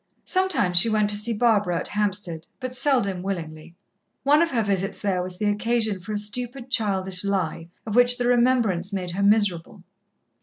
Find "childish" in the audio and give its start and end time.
6.71-7.23